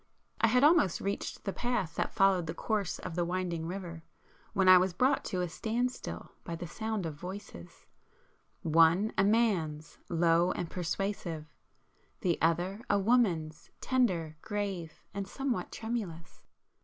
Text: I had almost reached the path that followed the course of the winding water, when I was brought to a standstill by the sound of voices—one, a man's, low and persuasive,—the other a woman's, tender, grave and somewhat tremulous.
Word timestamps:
I 0.39 0.47
had 0.47 0.63
almost 0.63 0.99
reached 0.99 1.43
the 1.45 1.53
path 1.53 1.93
that 1.93 2.11
followed 2.15 2.47
the 2.47 2.55
course 2.55 2.97
of 2.97 3.13
the 3.13 3.23
winding 3.23 3.67
water, 3.67 4.01
when 4.53 4.67
I 4.67 4.79
was 4.79 4.93
brought 4.95 5.23
to 5.25 5.41
a 5.41 5.47
standstill 5.47 6.31
by 6.43 6.55
the 6.55 6.65
sound 6.65 7.05
of 7.05 7.13
voices—one, 7.13 9.13
a 9.15 9.23
man's, 9.23 9.99
low 10.09 10.53
and 10.53 10.71
persuasive,—the 10.71 12.41
other 12.41 12.81
a 12.89 12.97
woman's, 12.97 13.69
tender, 13.79 14.37
grave 14.41 15.03
and 15.13 15.27
somewhat 15.27 15.71
tremulous. 15.71 16.41